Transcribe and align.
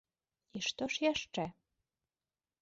І 0.59 0.61
што 0.67 0.87
ж 0.95 1.03
яшчэ? 1.11 1.47